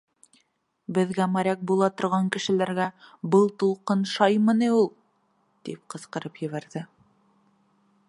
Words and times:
Беҙгә, 0.97 1.27
моряк 1.33 1.61
була 1.71 1.89
торған 2.03 2.31
кешеләргә, 2.37 2.89
был 3.35 3.47
тулҡын 3.65 4.03
шаймы 4.15 4.59
ни 4.63 4.73
ул?! 4.81 4.93
-тип 4.95 5.85
ҡысҡырып 5.95 6.47
ебәрҙе. 6.49 6.89